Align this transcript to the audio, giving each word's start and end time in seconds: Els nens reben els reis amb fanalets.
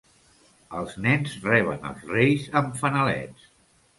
Els 0.79 0.95
nens 1.07 1.35
reben 1.43 1.85
els 1.91 2.09
reis 2.13 2.47
amb 2.61 2.75
fanalets. 2.83 3.47